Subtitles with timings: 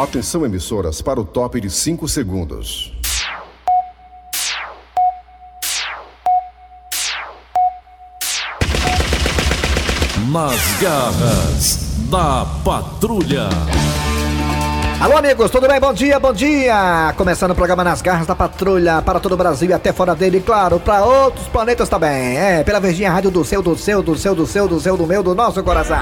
[0.00, 2.90] Atenção emissoras para o top de 5 segundos.
[10.32, 13.50] Nas garras da patrulha.
[15.00, 15.80] Alô, amigos, tudo bem?
[15.80, 17.14] Bom dia, bom dia!
[17.16, 20.36] Começando o programa Nas Garras da Patrulha para todo o Brasil e até fora dele,
[20.36, 22.36] e claro, para outros planetas também.
[22.36, 25.06] É, pela Verdinha Rádio do seu, do seu, do seu, do seu, do seu, do
[25.06, 25.96] meu, do nosso coração.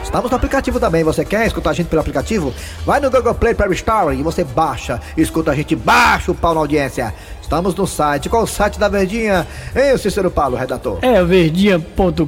[0.00, 1.02] Estamos no aplicativo também.
[1.02, 2.54] Você quer escutar a gente pelo aplicativo?
[2.84, 6.54] Vai no Google Play Play Store e você baixa, escuta a gente, baixa o pau
[6.54, 7.12] na audiência.
[7.46, 8.28] Estamos no site.
[8.28, 9.46] Qual o site da Verdinha?
[9.74, 10.98] Hein, Cícero Paulo, redator?
[11.00, 12.26] É verdinha.com.br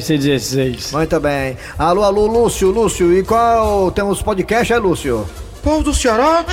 [0.00, 0.92] C16.
[0.92, 1.56] Muito bem.
[1.78, 3.16] Alô, alô, Lúcio, Lúcio.
[3.16, 5.24] E qual temos podcast, é, Lúcio?
[5.62, 6.44] Povo do Ceará,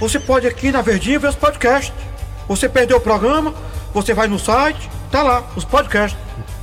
[0.00, 1.92] você pode aqui na Verdinha ver os podcasts.
[2.48, 3.52] Você perdeu o programa,
[3.92, 6.18] você vai no site, tá lá, os podcasts.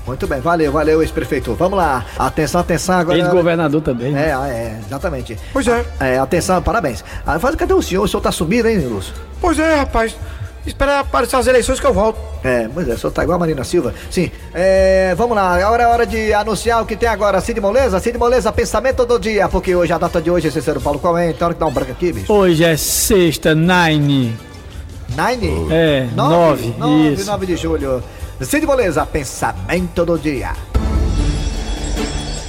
[0.05, 1.53] Muito bem, valeu, valeu, ex-prefeito.
[1.55, 2.05] Vamos lá.
[2.19, 3.17] Atenção, atenção agora.
[3.17, 4.11] Ex-governador também.
[4.11, 4.29] né?
[4.29, 5.37] É, ah, é, exatamente.
[5.53, 7.03] Pois é, É, atenção, parabéns.
[7.25, 8.03] Ah, faz, cadê o senhor?
[8.03, 9.13] O senhor tá sumido, hein, Lúcio?
[9.39, 10.15] pois é, rapaz.
[10.65, 12.17] Espera aparecer as eleições que eu volto.
[12.41, 13.93] É, pois é, o senhor tá igual a Marina Silva.
[14.09, 17.41] Sim, é, vamos lá, agora é hora de anunciar o que tem agora.
[17.41, 20.99] Cid Moleza, Cid Moleza, pensamento do dia, porque hoje, a data de hoje, Cícero Paulo,
[20.99, 21.31] qual é?
[21.31, 22.31] Então, hora que dá um branco aqui, bicho.
[22.31, 24.37] Hoje é sexta, nine.
[25.09, 25.67] Nine?
[25.69, 27.25] É, nove, nove, nove, isso.
[27.29, 28.01] nove de julho.
[28.41, 30.53] Cid Moleza, pensamento do dia.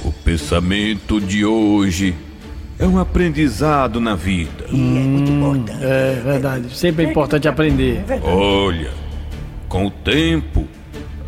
[0.03, 2.15] O pensamento de hoje
[2.77, 4.65] é um aprendizado na vida.
[5.81, 6.75] É verdade.
[6.75, 8.03] Sempre é importante aprender.
[8.23, 8.91] Olha,
[9.69, 10.67] com o tempo,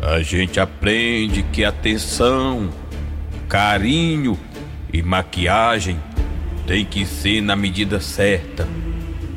[0.02, 2.68] a gente aprende que atenção,
[3.48, 4.38] carinho
[4.92, 5.98] e maquiagem
[6.66, 8.68] tem que ser na medida certa.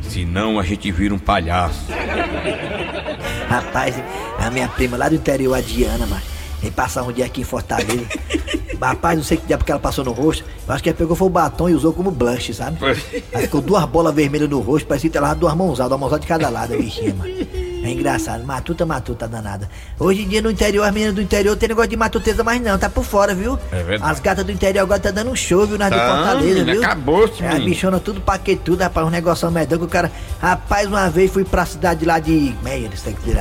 [0.02, 1.86] Senão a gente vira um palhaço.
[3.48, 4.02] Rapaz,
[4.42, 6.22] a minha prima lá do interior, a Diana, mano,
[6.60, 8.06] veio passar um dia aqui em Fortaleza.
[8.82, 10.44] Rapaz, não sei que diabo que ela passou no rosto.
[10.68, 12.80] Eu acho que ela pegou foi o batom e usou como blush, sabe?
[13.32, 16.28] Aí ficou duas bolas vermelhas no rosto, parecia que ela duas mãozadas, uma mãozada de
[16.28, 17.32] cada lado, a bichinha, mano.
[17.92, 19.70] É engraçado, matuta, matuta danada.
[20.00, 22.80] Hoje em dia no interior, as meninas do interior tem negócio de matuteza mais não,
[22.80, 23.60] tá por fora, viu?
[23.70, 24.10] É verdade.
[24.10, 26.72] As gatas do interior agora tá dando um show, viu, nas de Tá, Fortaleza, menina,
[26.72, 26.84] viu?
[26.86, 30.10] acabou-se, É, as bichonas tudo paquetudo, rapaz, um negócio medão que o cara...
[30.40, 32.54] Rapaz, uma vez fui pra cidade lá de...
[32.56, 33.34] Como é eles têm que?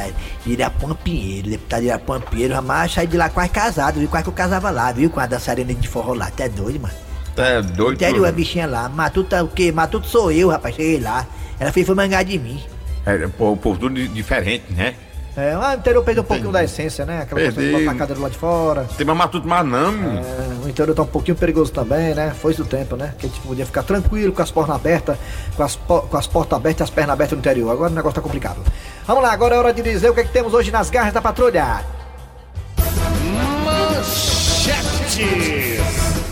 [0.45, 4.09] De Irapuã Pinheiro, deputado de Irapuã Pinheiro, mas saí de lá quase casado, viu?
[4.09, 5.11] Quase que eu casava lá, viu?
[5.11, 6.95] Com a dançarina de forró lá, até doido, mano.
[7.37, 7.93] Tá doido?
[7.93, 9.71] Interior, a bichinha lá, Matuta o quê?
[9.71, 11.25] Matuta sou eu, rapaz, cheguei lá.
[11.61, 12.61] Ela fez foi mangar de mim.
[13.07, 14.95] É, pô, pô, tudo di- diferente, né?
[15.37, 17.23] É, o interior perdeu um pouquinho da essência, né?
[17.23, 18.87] Aquela coisa de botar a cadeira lá de fora.
[18.97, 19.89] Tem mais matuto mais não.
[20.19, 22.33] É, o interior tá um pouquinho perigoso também, né?
[22.39, 23.15] Foi do tempo, né?
[23.17, 25.17] Que a gente podia ficar tranquilo com as portas abertas,
[25.57, 27.71] com as, com as portas abertas e as pernas abertas no interior.
[27.71, 28.59] Agora o negócio tá complicado.
[29.07, 31.15] Vamos lá, agora é hora de dizer o que, é que temos hoje nas garras
[31.15, 31.85] da patrulha.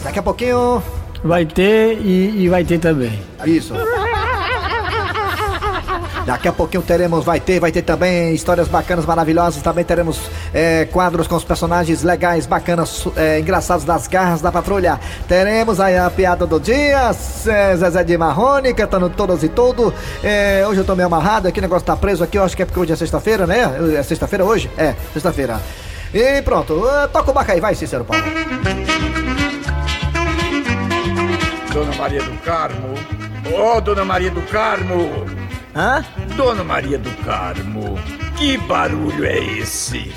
[0.03, 0.83] Daqui a pouquinho.
[1.23, 3.21] Vai ter e, e vai ter também.
[3.45, 3.75] Isso.
[6.29, 9.63] Daqui a pouquinho teremos, vai ter, vai ter também histórias bacanas, maravilhosas.
[9.63, 10.21] Também teremos
[10.53, 15.01] é, quadros com os personagens legais, bacanas, é, engraçados das garras da patrulha.
[15.27, 19.93] Teremos aí a piada do dia, Zé- Zezé de Marrone, cantando todas e tudo.
[20.23, 22.37] É, hoje eu tô meio amarrado aqui, o negócio tá preso aqui.
[22.37, 23.61] Eu acho que é porque hoje é sexta-feira, né?
[23.97, 24.71] É sexta-feira hoje?
[24.77, 25.59] É, sexta-feira.
[26.13, 26.79] E pronto,
[27.11, 28.23] toca o baca aí, vai, Cícero Paulo.
[31.73, 32.95] Dona Maria do Carmo.
[33.59, 35.38] Ô, Dona Maria do Carmo.
[35.75, 36.05] Hã?
[36.37, 37.99] Dona Maria do Carmo.
[38.37, 40.13] Que barulho é esse?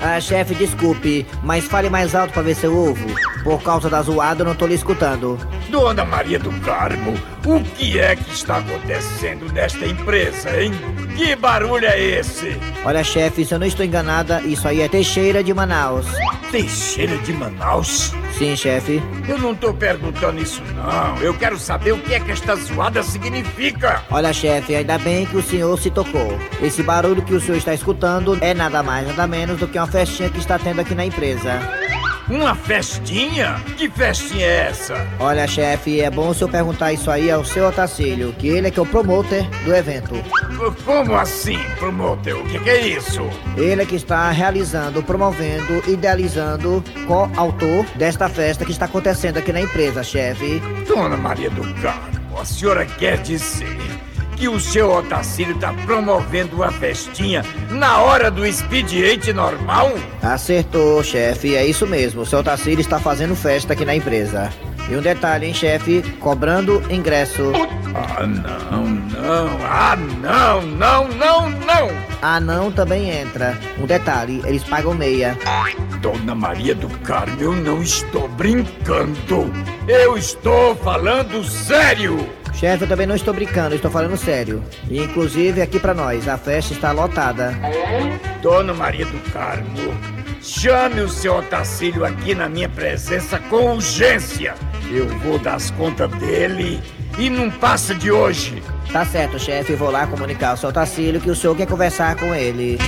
[0.00, 3.06] Ah, chefe, desculpe, mas fale mais alto pra ver se eu ouvo.
[3.42, 5.38] Por causa da zoada, eu não tô lhe escutando.
[5.70, 7.14] Dona Maria do Carmo,
[7.44, 10.72] o que é que está acontecendo nesta empresa, hein?
[11.16, 12.56] Que barulho é esse?
[12.84, 16.06] Olha, chefe, se eu não estou enganada, isso aí é Teixeira de Manaus.
[16.50, 18.12] Teixeira de Manaus?
[18.38, 19.02] Sim, chefe.
[19.26, 21.16] Eu não tô perguntando isso, não.
[21.22, 24.02] Eu quero saber o que é que esta zoada significa.
[24.10, 26.38] Olha, chefe, ainda bem que o senhor se tocou.
[26.60, 29.86] Esse barulho que o senhor está escutando é nada mais, nada menos do que uma
[29.86, 31.85] festinha que está tendo aqui na empresa.
[32.28, 33.54] Uma festinha?
[33.76, 35.06] Que festinha é essa?
[35.20, 38.70] Olha, chefe, é bom o senhor perguntar isso aí ao seu Otacílio, que ele é
[38.70, 40.14] que é o promoter do evento.
[40.84, 42.40] Como assim, promotor?
[42.40, 43.22] O que, que é isso?
[43.56, 49.60] Ele é que está realizando, promovendo, idealizando, co-autor desta festa que está acontecendo aqui na
[49.60, 50.60] empresa, chefe.
[50.88, 53.85] Dona Maria do Carmo, a senhora quer dizer
[54.36, 59.92] que o seu Otacílio está promovendo uma festinha na hora do expediente normal?
[60.22, 62.20] Acertou, chefe, é isso mesmo.
[62.20, 64.52] O seu Otacílio está fazendo festa aqui na empresa.
[64.88, 66.02] E um detalhe, hein, chefe?
[66.20, 67.50] Cobrando ingresso.
[67.94, 71.88] Ah, não, não, ah, não, não, não, não!
[72.22, 73.58] Ah, não também entra.
[73.80, 75.36] Um detalhe, eles pagam meia.
[76.00, 79.50] Dona Maria do Carmo, eu não estou brincando.
[79.88, 82.28] Eu estou falando sério.
[82.56, 84.64] Chefe, eu também não estou brincando, estou falando sério.
[84.88, 87.54] E, inclusive aqui pra nós, a festa está lotada.
[88.40, 89.94] Dona Maria do Carmo,
[90.40, 94.54] chame o seu Otacílio aqui na minha presença com urgência.
[94.90, 96.80] Eu vou dar as contas dele
[97.18, 98.62] e não passa de hoje.
[98.90, 102.34] Tá certo, chefe, vou lá comunicar ao seu Tacílio que o senhor quer conversar com
[102.34, 102.78] ele.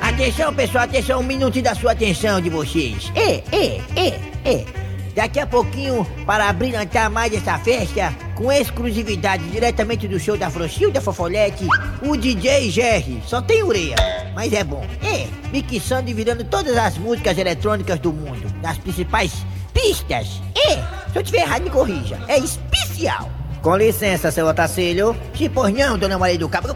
[0.00, 3.12] Atenção, pessoal, atenção, um minutinho da sua atenção de vocês.
[3.14, 4.81] É, é, é, é.
[5.14, 11.00] Daqui a pouquinho, para abrilhantar mais essa festa, com exclusividade diretamente do show da Frochilda
[11.00, 11.66] Fofolete,
[12.02, 13.22] o DJ Jerry.
[13.26, 13.96] Só tem ureia,
[14.34, 14.84] mas é bom.
[15.02, 19.32] É, mixando e virando todas as músicas eletrônicas do mundo, das principais
[19.74, 20.40] pistas.
[20.56, 20.76] É,
[21.12, 22.18] se eu tiver errado, me corrija.
[22.26, 23.30] É especial.
[23.62, 25.16] Com licença, seu Otacílio.
[25.36, 26.74] Se pois não, dona Maria do Cabo.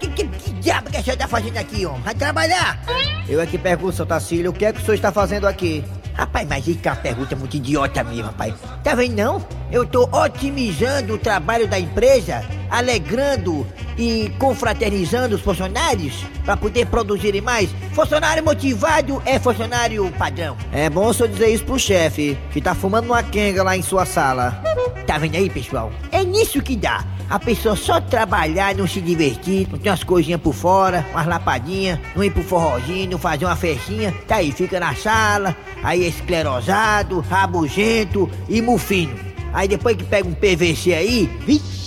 [0.00, 2.00] Que, que, que diabo que a senhora tá fazendo aqui, homem?
[2.00, 2.82] Vai trabalhar?
[3.28, 5.84] Eu é que pergunto, seu Otacílio, o que é que o senhor está fazendo aqui?
[6.16, 8.54] Rapaz, mas isso é uma pergunta muito idiota mesmo, rapaz.
[8.82, 9.46] Tá vendo não?
[9.70, 13.66] Eu tô otimizando o trabalho da empresa, alegrando
[13.98, 17.70] e confraternizando os funcionários para poder produzirem mais.
[17.92, 20.56] Funcionário motivado é funcionário padrão.
[20.72, 24.04] É bom senhor dizer isso pro chefe, que tá fumando uma quenga lá em sua
[24.04, 24.62] sala.
[25.06, 25.92] Tá vendo aí, pessoal?
[26.10, 27.04] É nisso que dá.
[27.28, 31.98] A pessoa só trabalhar, não se divertir, não tem umas coisinhas por fora, umas lapadinhas,
[32.14, 36.08] não ir pro forrozinho, não fazer uma festinha, tá aí, fica na sala, aí é
[36.08, 39.16] esclerosado, rabugento e mufino.
[39.52, 41.85] Aí depois que pega um PVC aí, vixi,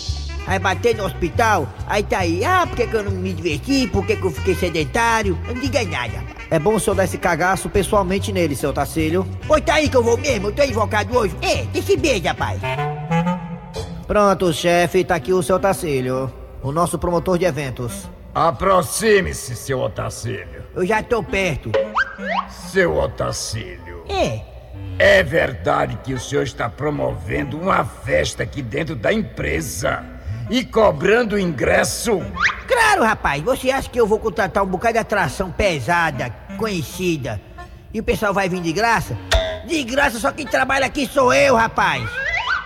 [0.50, 3.88] aí bater no hospital, aí tá aí, ah, por que, que eu não me diverti,
[3.88, 6.24] por que, que eu fiquei sedentário, eu não diga nada.
[6.50, 9.28] É bom o senhor dar esse cagaço pessoalmente nele, seu Tacílio.
[9.48, 11.36] Pois tá aí que eu vou mesmo, eu tô invocado hoje.
[11.44, 12.60] É, esse beijo, rapaz.
[14.08, 18.10] Pronto, chefe, tá aqui o seu Tacílio, o nosso promotor de eventos.
[18.34, 20.64] Aproxime-se, seu Otacílio.
[20.76, 21.72] Eu já tô perto.
[22.50, 24.04] Seu Otacílio.
[24.10, 24.42] É,
[24.98, 30.19] É verdade que o senhor está promovendo uma festa aqui dentro da empresa
[30.50, 32.22] e cobrando ingresso?
[32.68, 33.42] claro, rapaz.
[33.44, 37.40] Você acha que eu vou contratar um bocado de atração pesada, conhecida,
[37.94, 39.18] e o pessoal vai vir de graça?
[39.66, 42.08] De graça, só quem trabalha aqui sou eu, rapaz.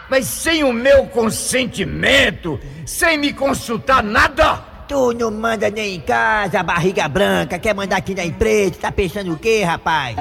[0.09, 4.73] Mas sem o meu consentimento, sem me consultar nada?
[4.87, 9.33] Tu não manda nem em casa, barriga branca, quer mandar aqui na empresa, tá pensando
[9.33, 10.15] o quê, rapaz?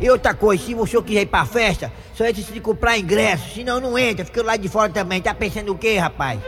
[0.00, 3.54] E outra coisa, se o senhor quiser ir pra festa, só é de comprar ingresso,
[3.54, 6.40] senão não entra, fica lá de fora também, tá pensando o quê, rapaz?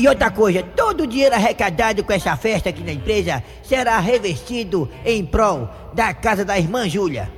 [0.00, 4.90] E outra coisa, todo o dinheiro arrecadado com essa festa aqui na empresa será revestido
[5.04, 7.30] em prol da casa da irmã Júlia.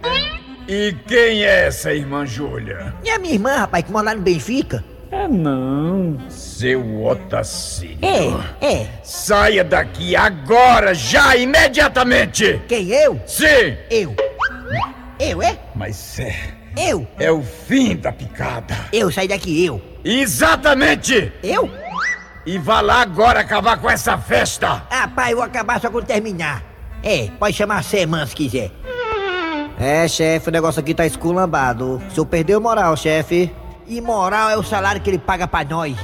[0.68, 2.94] E quem é essa irmã Júlia?
[3.12, 4.84] A minha irmã, rapaz, que mora lá no Benfica?
[5.10, 6.16] É não.
[6.30, 7.98] Seu Otacílio.
[8.00, 8.86] É, é.
[9.02, 12.62] Saia daqui agora, já, imediatamente!
[12.68, 13.20] Quem, eu?
[13.26, 13.76] Sim!
[13.90, 14.14] Eu.
[15.18, 15.58] Eu, é?
[15.74, 16.36] Mas é.
[16.78, 17.08] Eu.
[17.18, 18.76] É o fim da picada.
[18.92, 19.82] Eu, saí daqui, eu.
[20.04, 21.32] Exatamente!
[21.42, 21.68] Eu?
[22.44, 24.82] E vá lá agora acabar com essa festa!
[24.90, 26.62] Ah, pai, eu vou acabar só quando terminar.
[27.02, 28.70] É, pode chamar semana se quiser.
[29.78, 31.96] É, chefe, o negócio aqui tá esculambado.
[31.96, 33.50] O senhor perdeu moral, chefe.
[33.86, 35.96] E moral é o salário que ele paga pra nós.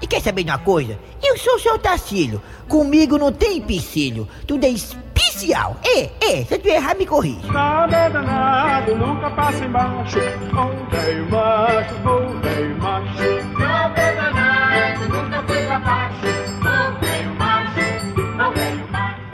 [0.00, 0.98] E quer saber de uma coisa?
[1.22, 2.42] Eu sou o seu Tacílio.
[2.68, 4.28] Comigo não tem empecilho.
[4.46, 5.76] Tudo é especial.
[5.84, 6.44] É, é.
[6.44, 7.50] Se eu tiver errado, me corrija.
[7.50, 10.18] Nada danado, nunca passa embaixo.
[10.90, 13.58] Velho macho, velho macho.
[13.58, 16.20] Nada danado, nunca foi pra baixo.
[16.62, 17.80] Bom velho macho,
[18.54, 19.26] velho macho.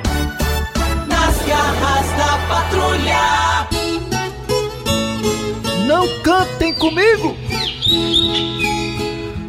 [1.09, 3.69] Nas garras da patrulha.
[5.87, 7.37] Não cantem comigo!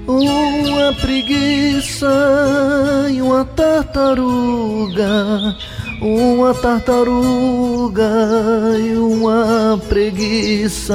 [0.08, 2.14] Uma preguiça
[3.10, 5.56] e uma tartaruga.
[6.02, 8.12] Uma tartaruga
[8.78, 10.94] e uma preguiça.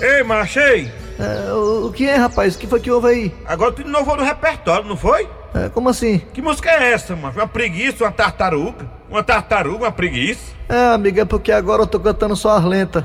[0.00, 0.90] Ei, machei!
[1.20, 2.54] É, o que é, rapaz?
[2.54, 3.34] O que foi que houve aí?
[3.46, 5.28] Agora tu inovou no repertório, não foi?
[5.54, 6.18] É, como assim?
[6.32, 7.34] Que música é essa, mano?
[7.36, 8.88] Uma preguiça, uma tartaruga?
[9.10, 10.40] Uma tartaruga, uma preguiça?
[10.68, 13.04] É, amiga, é porque agora eu tô cantando só as lentas.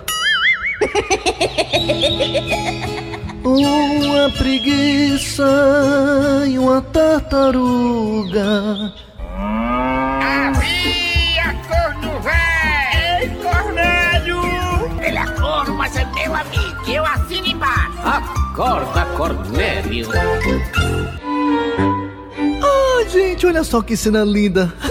[3.46, 5.44] Uma preguiça
[6.48, 8.42] e uma tartaruga.
[10.20, 13.22] Havia corno velho!
[13.22, 14.42] Ei, Cornélio!
[15.00, 17.98] Ele é corno, mas é meu amigo, eu assino embaixo.
[18.04, 20.08] Acorda, Cornélio.
[22.64, 24.74] Ah, gente, olha só que cena linda.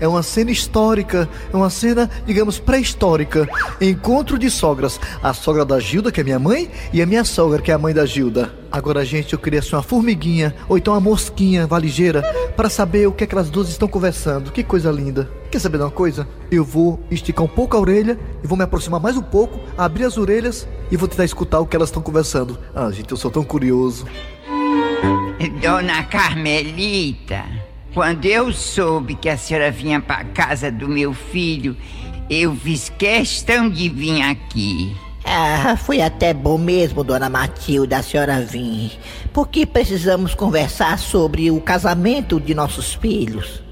[0.00, 3.48] É uma cena histórica, é uma cena, digamos, pré-histórica.
[3.80, 4.98] Encontro de sogras.
[5.22, 7.78] A sogra da Gilda, que é minha mãe, e a minha sogra, que é a
[7.78, 8.61] mãe da Gilda.
[8.72, 12.22] Agora, gente, eu queria ser uma formiguinha ou então uma mosquinha valigeira
[12.56, 14.50] para saber o que aquelas duas estão conversando.
[14.50, 15.30] Que coisa linda.
[15.50, 16.26] Quer saber de uma coisa?
[16.50, 20.04] Eu vou esticar um pouco a orelha e vou me aproximar mais um pouco, abrir
[20.04, 22.58] as orelhas e vou tentar escutar o que elas estão conversando.
[22.74, 24.06] Ah, gente, eu sou tão curioso.
[25.60, 27.44] Dona Carmelita,
[27.92, 31.76] quando eu soube que a senhora vinha para casa do meu filho,
[32.30, 34.96] eu fiz questão de vir aqui.
[35.34, 38.98] Ah, foi até bom mesmo, dona Matilda, a senhora vir.
[39.32, 43.62] Porque precisamos conversar sobre o casamento de nossos filhos.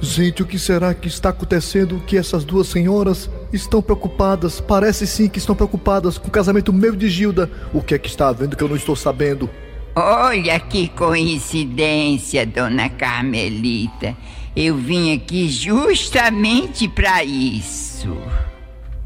[0.00, 4.60] Gente, o que será que está acontecendo que essas duas senhoras estão preocupadas?
[4.60, 7.50] Parece sim que estão preocupadas com o casamento meu e de Gilda.
[7.74, 9.50] O que é que está havendo que eu não estou sabendo?
[9.96, 14.16] Olha que coincidência, dona Carmelita.
[14.54, 18.16] Eu vim aqui justamente para isso.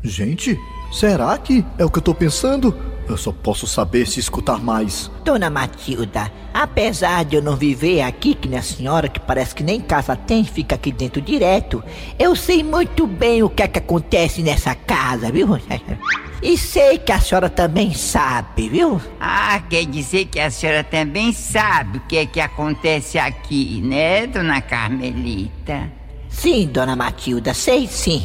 [0.03, 0.59] Gente,
[0.91, 2.75] será que é o que eu tô pensando?
[3.09, 5.11] Eu só posso saber se escutar mais.
[5.25, 9.65] Dona Matilda, apesar de eu não viver aqui, que nem a senhora, que parece que
[9.65, 11.83] nem casa tem, fica aqui dentro direto,
[12.17, 15.59] eu sei muito bem o que é que acontece nessa casa, viu?
[16.41, 19.01] E sei que a senhora também sabe, viu?
[19.19, 24.27] Ah, quer dizer que a senhora também sabe o que é que acontece aqui, né,
[24.29, 25.91] dona Carmelita?
[26.29, 28.23] Sim, dona Matilda, sei sim.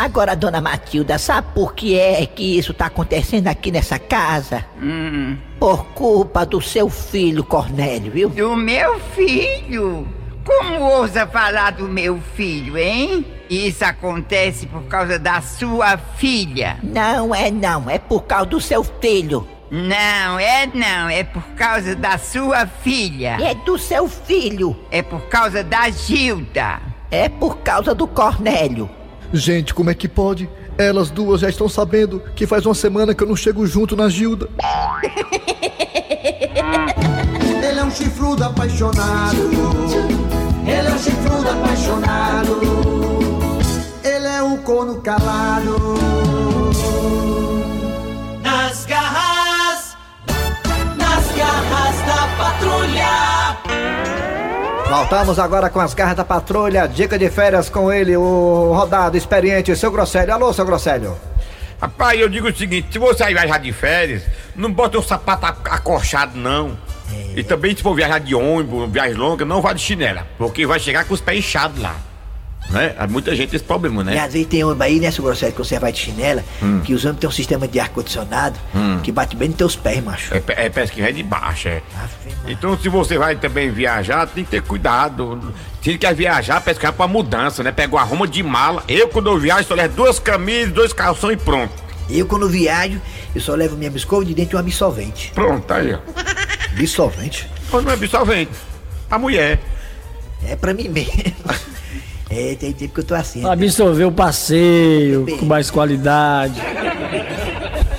[0.00, 4.64] Agora, dona Matilda, sabe por que é que isso tá acontecendo aqui nessa casa?
[4.80, 8.30] Hum, Por culpa do seu filho, Cornélio, viu?
[8.30, 10.08] do meu filho?
[10.42, 13.26] Como ousa falar do meu filho, hein?
[13.50, 16.78] Isso acontece por causa da sua filha.
[16.82, 19.46] Não é não, é por causa do seu filho.
[19.70, 23.36] Não, é não, é por causa da sua filha.
[23.38, 24.74] É do seu filho.
[24.90, 26.80] É por causa da Gilda.
[27.10, 28.88] É por causa do Cornélio.
[29.32, 30.50] Gente, como é que pode?
[30.76, 34.08] Elas duas já estão sabendo que faz uma semana que eu não chego junto na
[34.08, 34.48] Gilda.
[37.62, 39.36] Ele é um chifrudo apaixonado.
[40.66, 42.60] Ele é um chifrudo apaixonado.
[44.02, 44.56] Ele é um
[45.00, 46.69] calado.
[54.90, 56.86] Voltamos agora com as garras da patrulha.
[56.88, 60.34] Dica de férias com ele, o rodado experiente, seu Grosselho.
[60.34, 61.16] Alô, seu Grosselho.
[61.80, 64.24] Rapaz, eu digo o seguinte: se você vai viajar de férias,
[64.56, 66.76] não bota o sapato ac- acorchado, não.
[67.36, 70.80] E também, se for viajar de ônibus, viagem longa, não vá de chinela, porque vai
[70.80, 71.94] chegar com os pés inchados lá.
[72.70, 72.94] Né?
[72.96, 74.18] Há muita gente tem esse problema, E né?
[74.20, 76.80] às vezes tem ônibus aí, né, seu Grosselio, que você vai de chinela, Hum.
[76.84, 79.00] que os ônibus tem um sistema de ar-condicionado Hum.
[79.02, 80.32] que bate bem nos teus pés, macho.
[80.34, 81.82] É, é parece que vai de baixo, é.
[82.46, 85.52] Então, se você vai também viajar, tem que ter cuidado.
[85.82, 87.72] Se ele quer viajar, vai pra mudança, né?
[87.72, 88.84] Pega uma ruma de mala.
[88.86, 91.72] Eu, quando eu viajo, só levo duas camisas, dois calção e pronto.
[92.08, 93.00] Eu, quando viajo,
[93.34, 95.32] eu só levo minha escova de dente e um absorvente.
[95.34, 95.98] Pronto, tá aí, ó.
[96.72, 97.48] Absorvente?
[97.72, 98.52] Ou não é absorvente?
[99.10, 99.58] A mulher.
[100.46, 101.12] É pra mim mesmo.
[102.30, 103.44] É, tem tempo que eu tô assim.
[103.44, 106.60] Absorver o passeio com mais qualidade.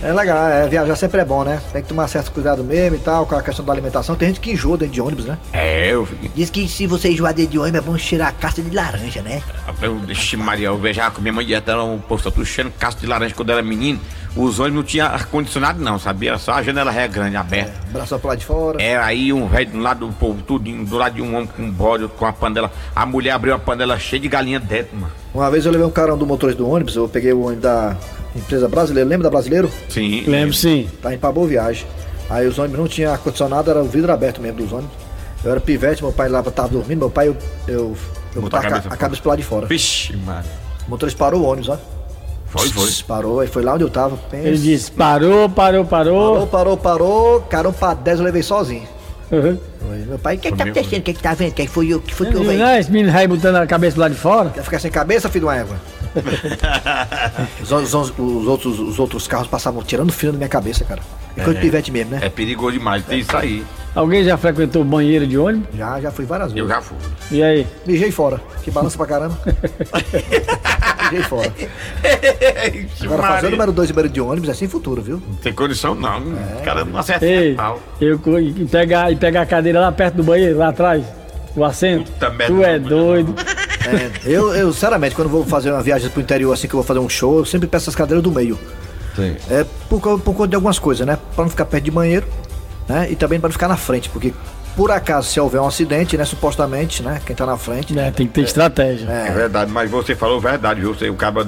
[0.04, 1.62] É legal, é, viajar sempre é bom, né?
[1.72, 4.16] Tem que tomar certo cuidado mesmo e tal, com a questão da alimentação.
[4.16, 5.38] Tem gente que enjoa dentro de ônibus, né?
[5.54, 6.08] É, eu.
[6.34, 9.22] Diz que se você enjoar dentro de ônibus é bom cheirar a casca de laranja,
[9.22, 9.44] né?
[9.80, 13.08] Eu, deixa Maria, eu viajava com minha mãe direto, ela um posto puxando casco de
[13.08, 14.00] laranja quando era menino.
[14.36, 16.30] Os ônibus não tinha ar-condicionado, não, sabia?
[16.30, 17.74] Era só a janela ré grande aberta.
[17.92, 18.82] Braço pro lado de fora.
[18.82, 21.64] Era aí um velho do lado do povo, tudinho, do lado de um homem com
[21.64, 22.72] um bode, com a panela.
[22.96, 25.12] A mulher abriu a panela cheia de galinha dentro, mano.
[25.34, 27.98] Uma vez eu levei um carão do motorista do ônibus, eu peguei o ônibus da
[28.34, 29.70] empresa brasileira, lembra da Brasileiro?
[29.90, 30.24] Sim.
[30.26, 30.90] Lembro sim.
[31.02, 31.86] Tá indo pra boa viagem.
[32.30, 34.92] Aí os ônibus não tinham ar-condicionado, era o vidro aberto mesmo dos ônibus.
[35.44, 37.36] Eu era pivete, meu pai lá tava dormindo, meu pai eu.
[37.68, 37.98] Eu,
[38.34, 38.98] eu a a, cabeça ca- a fora.
[38.98, 39.66] cabeça pro lado de fora.
[39.66, 40.46] Vixe, mano.
[40.88, 41.78] O motorista parou o ônibus, ó.
[42.52, 42.90] Foi, foi.
[43.08, 44.18] Parou, aí foi lá onde eu tava.
[44.30, 44.48] pensa.
[44.48, 46.48] Ele disse: parou, parou, Parou, parou.
[46.48, 47.42] parou, parou.
[47.42, 48.84] Carão pra 10 eu levei sozinho.
[49.32, 49.58] Uhum.
[50.08, 51.00] Meu pai, O que, que tá acontecendo?
[51.00, 51.52] O que, que tá vendo?
[51.52, 52.02] O que foi eu?
[52.02, 52.66] que foi que eu Não, veio?
[52.78, 54.50] esse menino aí botando a cabeça lá de fora.
[54.50, 55.78] Quer ficar sem cabeça, filho de uma égua?
[57.62, 61.02] os, os- os- os outros, os outros carros passavam tirando fio da minha cabeça, cara.
[61.38, 62.20] É coisa de pivete mesmo, né?
[62.22, 63.64] É perigoso demais, tem isso aí.
[63.96, 65.68] Alguém já frequentou banheiro de ônibus?
[65.78, 66.60] Já, já fui várias vezes.
[66.62, 66.98] Eu já fui.
[67.32, 67.66] E aí?
[67.88, 68.42] Mijei fora.
[68.64, 69.38] Que balança pra caramba.
[71.12, 71.54] Mijei fora.
[73.04, 75.22] Agora fazer o número 2 número de ônibus é sem futuro, viu?
[75.28, 76.20] Não tem condição, não.
[76.20, 77.80] O cara não acerta Ei, pau.
[78.00, 81.04] eu e pegar, e pegar a cadeira lá perto do banheiro, lá atrás,
[81.56, 82.12] o assento.
[82.12, 83.36] Puta merda, tu é não, doido.
[83.86, 86.86] É, eu, eu, sinceramente, quando vou fazer uma viagem pro interior assim que eu vou
[86.86, 88.58] fazer um show, eu sempre peço as cadeiras do meio.
[89.16, 89.36] Sim.
[89.50, 91.18] É por, por conta de algumas coisas, né?
[91.36, 92.26] Pra não ficar perto de banheiro,
[92.88, 93.12] né?
[93.12, 94.34] E também pra não ficar na frente, porque
[94.76, 96.26] por acaso se houver um acidente, né?
[96.26, 97.22] Supostamente, né?
[97.26, 97.98] Quem tá na frente.
[97.98, 99.10] É, tem que ter estratégia.
[99.10, 100.94] É verdade, mas você falou verdade, viu?
[100.94, 101.48] Você, o cara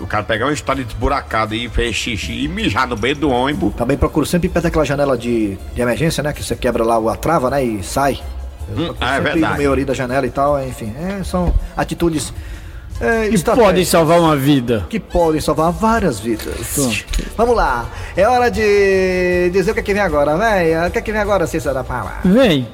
[0.00, 3.74] O cara pegar uma estrada esburacada e fez xixi e mijar no meio do ônibus.
[3.74, 6.32] Também procuro sempre perto daquela janela de, de emergência, né?
[6.32, 7.64] Que você quebra lá a trava, né?
[7.64, 8.20] E sai.
[8.76, 9.52] Eu Hum, ah, é verdade.
[9.52, 10.94] no meio ali da janela e tal, enfim.
[10.98, 12.32] é, são atitudes.
[13.02, 14.86] É, Que podem salvar uma vida.
[14.88, 17.04] Que podem salvar várias vidas.
[17.36, 17.86] Vamos lá.
[18.16, 20.86] É hora de dizer o que é que vem agora, velho.
[20.86, 22.18] O que é que vem agora, Cícero da Paula?
[22.24, 22.68] Vem.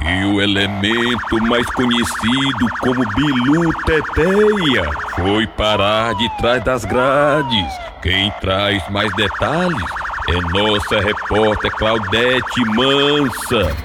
[0.00, 7.72] E o elemento mais conhecido como Bilu Teteia foi parar de trás das grades.
[8.00, 9.82] Quem traz mais detalhes
[10.28, 13.76] é nossa repórter Claudete Mansa.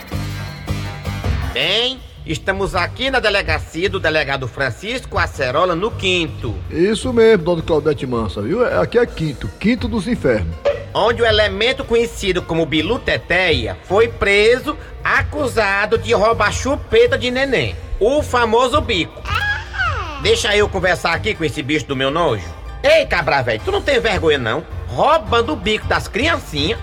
[1.54, 8.06] Bem, estamos aqui na delegacia do delegado Francisco Acerola, no quinto, Isso mesmo, dona Claudete
[8.08, 8.65] Mansa, viu?
[8.65, 10.56] É- Aqui é quinto, quinto dos infernos.
[10.94, 17.75] onde o elemento conhecido como Bilu Teteia foi preso, acusado de roubar chupeta de neném,
[18.00, 19.22] o famoso bico.
[20.22, 22.46] Deixa eu conversar aqui com esse bicho do meu nojo.
[22.84, 24.63] Ei, cabra velho, tu não tem vergonha não?
[24.88, 26.80] Roubando o bico das criancinhas.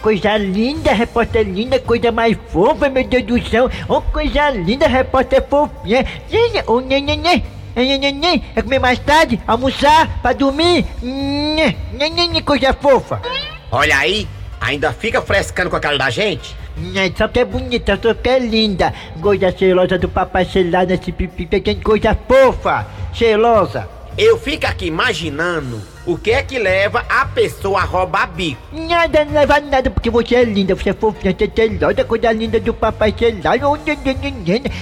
[0.00, 3.68] Coisa linda, repórter linda, coisa mais fofa, meu Deus do céu.
[3.88, 6.06] Oh, coisa linda, repórter fofinha.
[6.66, 6.80] Oh.
[8.54, 10.84] É comer mais tarde, almoçar, pra dormir.
[12.44, 13.20] Coisa fofa.
[13.70, 14.28] Olha aí,
[14.60, 16.56] ainda fica frescando com a cara da gente?
[17.16, 18.94] Só que é bonita, só que é linda.
[19.20, 23.88] Coisa cheirosa do papai celular nesse pipi, tem coisa fofa, cheirosa.
[24.18, 28.60] Eu fico aqui imaginando o que é que leva a pessoa a roubar bico.
[28.72, 32.32] Nada, não leva nada, porque você é linda, você é fofinha, você é cheirosa, coisa
[32.32, 33.56] linda do papai celular.
[33.62, 33.76] Oh,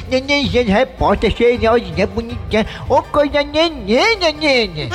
[0.08, 2.66] neném, repórter, cheirosinha, bonitinha.
[2.88, 4.88] Oh, coisa neném, neném.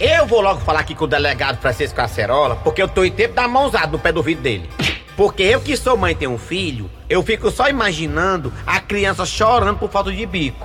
[0.00, 3.34] Eu vou logo falar aqui com o delegado Francisco Acerola, porque eu tô em tempo
[3.34, 4.70] da mãozada no pé do vidro dele.
[5.16, 9.26] Porque eu que sou mãe e tenho um filho, eu fico só imaginando a criança
[9.26, 10.64] chorando por falta de bico.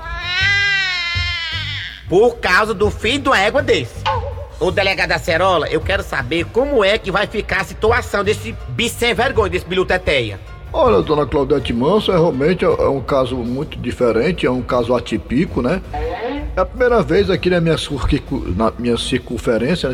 [2.08, 4.04] Por causa do filho de uma égua desse.
[4.60, 8.96] O delegado Acerola, eu quero saber como é que vai ficar a situação desse bicho
[8.96, 10.40] sem vergonha, desse bilu teteia.
[10.72, 15.62] Olha, dona Claudete Manso, é realmente é um caso muito diferente, é um caso atípico,
[15.62, 15.82] né?
[15.94, 19.90] É a primeira vez aqui na minha, surquicu, na minha circunferência,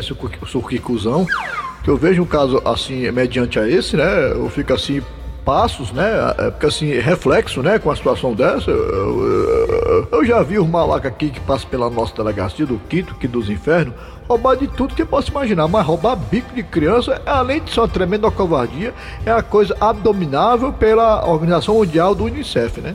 [1.82, 4.30] que eu vejo um caso assim, mediante a esse, né?
[4.32, 5.02] Eu fico assim,
[5.44, 6.34] passos, né?
[6.38, 7.78] É, Porque assim, reflexo, né?
[7.78, 8.70] Com a situação dessa.
[8.70, 13.14] Eu, eu- eu já vi os malacas aqui que passam pela nossa delegacia do quinto,
[13.14, 13.94] que dos infernos,
[14.28, 17.88] roubar de tudo que possa imaginar, mas roubar bico de criança, além de ser uma
[17.88, 18.94] tremenda covardia,
[19.26, 22.94] é uma coisa abominável pela Organização Mundial do Unicef, né?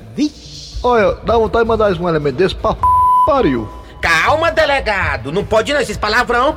[0.84, 2.82] Olha, dá vontade de mandar um elemento desse pra p...
[3.26, 3.68] pariu.
[4.02, 6.56] Calma, delegado, não pode não esses palavrão.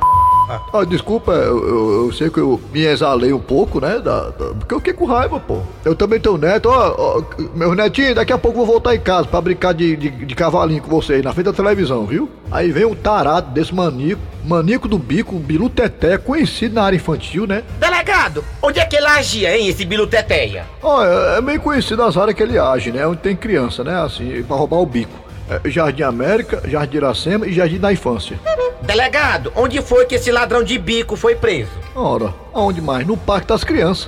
[0.73, 3.99] Ah, desculpa, eu, eu- eu sei que eu me exalei um pouco, né?
[3.99, 5.61] da- da- porque eu fiquei com raiva, pô.
[5.85, 7.23] Eu também tenho neto, ó, ó,
[7.55, 10.35] meu netinho, daqui a pouco eu vou voltar em casa pra brincar de, de, de
[10.35, 12.29] cavalinho com vocês na frente da televisão, viu?
[12.51, 17.47] Aí vem um tarado desse manico, manico do bico, bilu teté, conhecido na área infantil,
[17.47, 17.63] né?
[17.81, 20.65] Delegado, onde é que ele agia, hein, esse bilu teteia?
[20.83, 23.07] Ó, é, é meio conhecido as áreas que ele age, né?
[23.07, 24.01] Onde tem criança, né?
[24.03, 25.28] Assim, pra roubar o bico.
[25.49, 28.39] É, Jardim América, Jardim Iracema e Jardim da Infância.
[28.83, 31.71] Delegado, onde foi que esse ladrão de bico foi preso?
[31.95, 33.07] Ora, aonde mais?
[33.07, 34.07] No Parque das Crianças.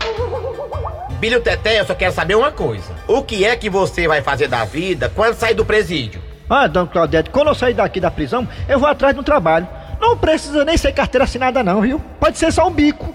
[1.18, 2.94] Bilho Teté, eu só quero saber uma coisa.
[3.07, 6.20] O que é que você vai fazer da vida quando sair do presídio?
[6.48, 9.68] Ah, dona Claudete, quando eu sair daqui da prisão, eu vou atrás de um trabalho.
[10.00, 12.00] Não precisa nem ser carteira assinada não, viu?
[12.18, 13.12] Pode ser só um bico.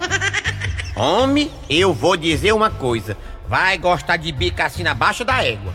[0.95, 3.17] Homem, eu vou dizer uma coisa.
[3.47, 5.73] Vai gostar de bico assim abaixo da égua.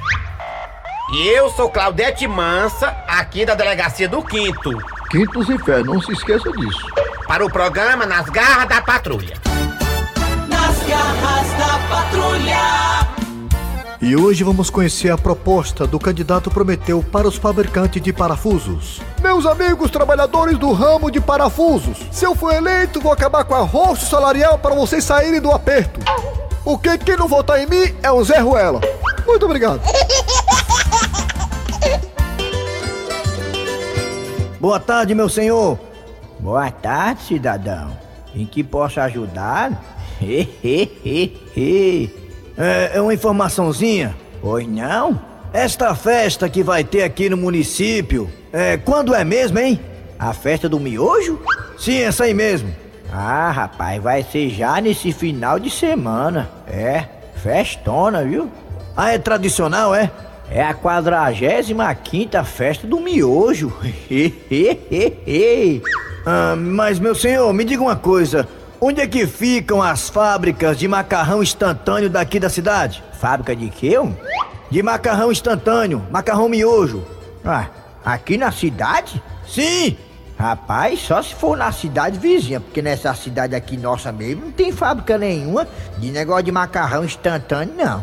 [1.12, 4.70] E eu sou Claudete Mansa, aqui da delegacia do Quinto.
[5.10, 6.86] Quinto dos Infernos, não se esqueça disso.
[7.26, 9.34] Para o programa Nas Garras da Patrulha.
[10.48, 13.10] Nas garras da patrulha.
[14.00, 19.00] E hoje vamos conhecer a proposta do candidato Prometeu para os fabricantes de parafusos.
[19.20, 23.62] Meus amigos trabalhadores do ramo de parafusos, se eu for eleito, vou acabar com a
[23.62, 25.98] rosto salarial para vocês saírem do aperto.
[26.62, 28.80] Porque quem não votar em mim é um Zé Ruela.
[29.26, 29.80] Muito obrigado.
[34.60, 35.78] Boa tarde, meu senhor.
[36.38, 37.96] Boa tarde, cidadão.
[38.34, 39.72] Em que posso ajudar?
[42.58, 44.14] é, é uma informaçãozinha?
[44.42, 45.18] Pois não?
[45.50, 49.80] Esta festa que vai ter aqui no município, é, quando é mesmo, hein?
[50.18, 51.40] A festa do miojo?
[51.78, 52.70] Sim, essa aí mesmo.
[53.10, 56.50] Ah, rapaz, vai ser já nesse final de semana.
[56.66, 57.06] É,
[57.42, 58.50] festona, viu?
[58.94, 60.10] Ah, é tradicional, é?
[60.50, 63.72] É a 45 festa do miojo.
[66.26, 68.48] ah, mas, meu senhor, me diga uma coisa.
[68.80, 73.02] Onde é que ficam as fábricas de macarrão instantâneo daqui da cidade?
[73.20, 73.96] Fábrica de quê?
[73.96, 74.16] homem?
[74.70, 77.04] De macarrão instantâneo, macarrão miojo.
[77.44, 77.66] Ah,
[78.04, 79.22] aqui na cidade?
[79.46, 79.96] Sim!
[80.38, 84.72] Rapaz, só se for na cidade vizinha, porque nessa cidade aqui nossa mesmo não tem
[84.72, 88.02] fábrica nenhuma de negócio de macarrão instantâneo, não.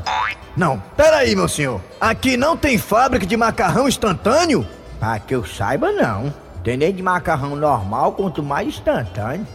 [0.58, 1.80] Não, peraí, meu senhor.
[2.02, 4.66] Aqui não tem fábrica de macarrão instantâneo?
[5.00, 6.34] Ah, que eu saiba, não.
[6.64, 9.46] Tem nem de macarrão normal, quanto mais instantâneo.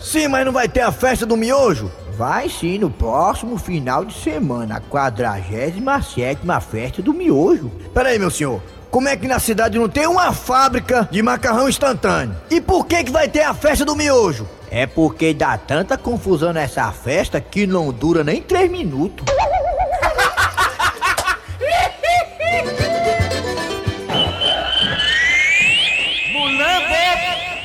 [0.00, 1.92] Sim, mas não vai ter a festa do miojo?
[2.16, 7.70] Vai sim, no próximo final de semana, a 47 festa do miojo.
[7.92, 8.62] Peraí, meu senhor.
[8.90, 12.34] Como é que na cidade não tem uma fábrica de macarrão instantâneo?
[12.50, 14.48] E por que que vai ter a festa do miojo?
[14.70, 19.26] É porque dá tanta confusão nessa festa que não dura nem três minutos.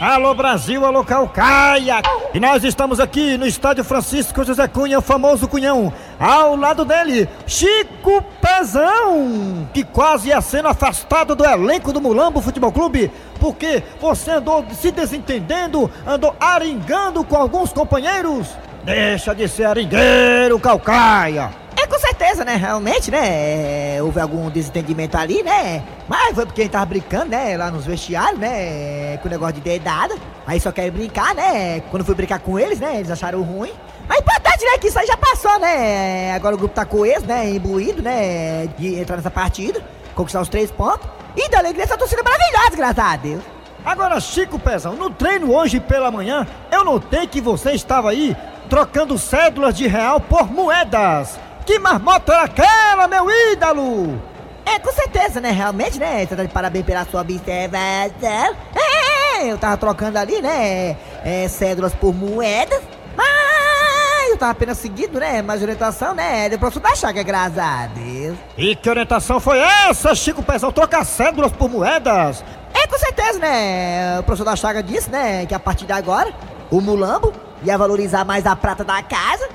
[0.04, 2.02] Alô Brasil, alô Calcaia!
[2.34, 5.94] E nós estamos aqui no estádio Francisco José Cunha, o famoso Cunhão.
[6.20, 12.74] Ao lado dele, Chico Pezão, que quase ia sendo afastado do elenco do Mulambo Futebol
[12.74, 18.50] Clube, porque você andou se desentendendo, andou aringando com alguns companheiros.
[18.84, 21.63] Deixa de ser aringueiro, Calcaia!
[21.84, 22.56] É, com certeza, né?
[22.56, 24.02] Realmente, né?
[24.02, 25.84] Houve algum desentendimento ali, né?
[26.08, 27.58] Mas foi porque a gente tava brincando, né?
[27.58, 29.18] Lá nos vestiários, né?
[29.18, 30.16] Com o negócio de dedada.
[30.48, 31.82] Aí só quer brincar, né?
[31.92, 33.00] Quando fui brincar com eles, né?
[33.00, 33.74] Eles acharam ruim.
[34.08, 34.78] Mas importante, né?
[34.78, 36.32] Que isso aí já passou, né?
[36.34, 37.50] Agora o grupo tá coeso, né?
[37.50, 38.68] Imbuído, né?
[38.78, 39.84] De entrar nessa partida,
[40.16, 41.06] conquistar os três pontos.
[41.36, 43.44] E da alegria essa torcida maravilhosa, graças a Deus.
[43.84, 48.38] Agora, Chico Pezão, no treino hoje pela manhã, eu notei que você estava aí
[48.70, 51.38] trocando cédulas de real por moedas.
[51.66, 54.22] Que marmota era aquela, meu ídolo?
[54.66, 55.52] É, com certeza, né?
[55.52, 56.26] Realmente, né?
[56.26, 58.56] Você tá de parabéns pela sua observação.
[58.76, 60.98] É, eu tava trocando ali, né?
[61.24, 62.82] É, cédulas por moedas.
[63.16, 65.42] Mas eu tava apenas seguindo, né?
[65.42, 66.50] Mais orientação, né?
[66.50, 68.38] Do professor da Chaga, graças a Deus.
[68.58, 70.72] E que orientação foi essa, Chico Pezão?
[70.72, 72.44] Trocar cédulas por moedas?
[72.74, 74.20] É, com certeza, né?
[74.20, 75.46] O professor da Chaga disse, né?
[75.46, 76.34] Que a partir de agora,
[76.72, 77.32] o mulambo
[77.64, 79.48] ia valorizar mais a prata da casa.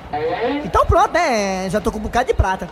[0.64, 1.68] Então pronto, né?
[1.70, 2.68] Já tô com um bocado de prata.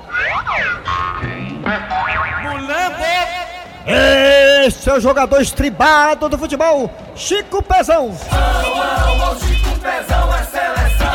[4.66, 8.12] Esse é o jogador estribado do futebol, Chico Pezão.
[9.38, 11.05] Chico Pezão é seleção.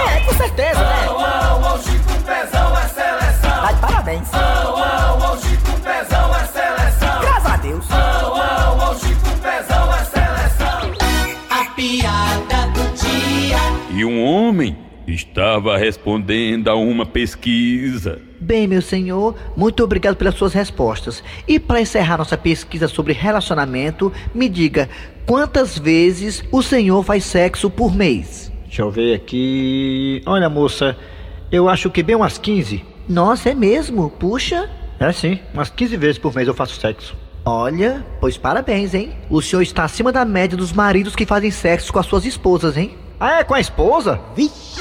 [15.62, 18.20] Estava respondendo a uma pesquisa.
[18.40, 21.24] Bem, meu senhor, muito obrigado pelas suas respostas.
[21.48, 24.90] E para encerrar nossa pesquisa sobre relacionamento, me diga
[25.26, 28.52] quantas vezes o senhor faz sexo por mês?
[28.66, 30.24] Deixa eu ver aqui.
[30.26, 30.98] Olha, moça,
[31.52, 32.84] eu acho que bem umas 15.
[33.08, 34.10] Nossa, é mesmo?
[34.10, 34.68] Puxa.
[35.00, 37.16] É sim, umas 15 vezes por mês eu faço sexo.
[37.46, 39.12] Olha, pois parabéns, hein?
[39.30, 42.78] O senhor está acima da média dos maridos que fazem sexo com as suas esposas,
[42.78, 42.98] hein?
[43.20, 44.20] Ah, é com a esposa?
[44.36, 44.81] Vixe.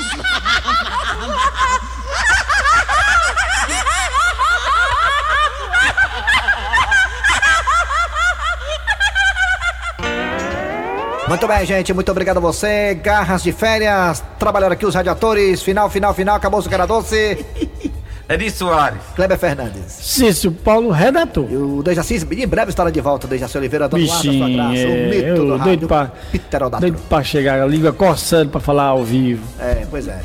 [11.31, 11.95] Muito bem, gente.
[11.95, 12.93] Muito obrigado a você.
[12.93, 14.21] Garras de férias.
[14.37, 15.63] Trabalharam aqui os radiadores.
[15.63, 16.35] Final, final, final.
[16.35, 17.47] Acabou o cara doce.
[18.29, 18.99] Eri Soares.
[19.15, 19.93] Kleber Fernandes.
[19.93, 21.47] Cício Paulo, redator.
[21.49, 23.29] E o Dejaci, em breve estará de volta.
[23.29, 24.73] Dejaci Oliveira, dando ar da sua Bichinho, graça.
[24.73, 25.87] O é, mito eu do rádio.
[25.87, 26.13] pra,
[26.81, 29.45] doido pra chegar, a língua coçando pra falar ao vivo.
[29.61, 30.21] É, pois é.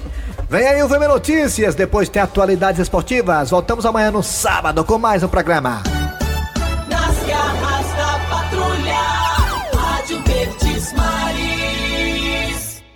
[0.50, 3.52] Vem aí o VM Notícias, depois tem atualidades esportivas.
[3.52, 5.84] Voltamos amanhã no sábado com mais um programa.